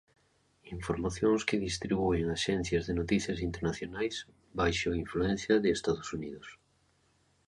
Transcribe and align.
Informacións 0.77 1.41
que 1.47 1.63
distribúen 1.67 2.25
axencias 2.37 2.83
de 2.87 2.93
noticias 2.99 3.39
internacionais, 3.49 4.15
baixo 4.59 4.87
a 4.89 4.99
influencia 5.03 5.55
de 5.63 5.69
Estados 5.77 6.09
Unidos. 6.17 6.47